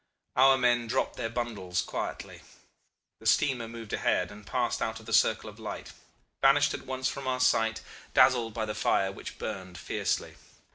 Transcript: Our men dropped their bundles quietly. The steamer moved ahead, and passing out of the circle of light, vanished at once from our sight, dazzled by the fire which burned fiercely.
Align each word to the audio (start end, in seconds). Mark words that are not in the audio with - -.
Our 0.35 0.57
men 0.57 0.87
dropped 0.87 1.15
their 1.17 1.29
bundles 1.29 1.83
quietly. 1.83 2.41
The 3.19 3.27
steamer 3.27 3.67
moved 3.67 3.93
ahead, 3.93 4.31
and 4.31 4.47
passing 4.47 4.87
out 4.87 4.99
of 4.99 5.05
the 5.05 5.13
circle 5.13 5.47
of 5.47 5.59
light, 5.59 5.93
vanished 6.41 6.73
at 6.73 6.87
once 6.87 7.07
from 7.07 7.27
our 7.27 7.39
sight, 7.39 7.83
dazzled 8.15 8.51
by 8.55 8.65
the 8.65 8.73
fire 8.73 9.11
which 9.11 9.37
burned 9.37 9.77
fiercely. 9.77 10.37